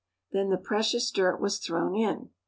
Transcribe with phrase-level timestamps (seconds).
[0.31, 2.31] Then the precious dirt was thrown in.